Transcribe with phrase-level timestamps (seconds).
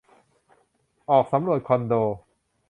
[1.09, 1.93] ออกสำรวจคอนโด